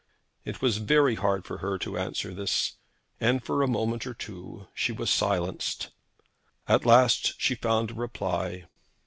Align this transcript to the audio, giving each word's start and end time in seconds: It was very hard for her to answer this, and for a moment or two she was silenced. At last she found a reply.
It 0.45 0.63
was 0.63 0.77
very 0.79 1.13
hard 1.13 1.45
for 1.45 1.59
her 1.59 1.77
to 1.77 1.95
answer 1.95 2.33
this, 2.33 2.77
and 3.19 3.43
for 3.45 3.61
a 3.61 3.67
moment 3.67 4.07
or 4.07 4.15
two 4.15 4.65
she 4.73 4.91
was 4.91 5.11
silenced. 5.11 5.91
At 6.67 6.87
last 6.87 7.39
she 7.39 7.53
found 7.53 7.91
a 7.91 7.93
reply. 7.93 8.65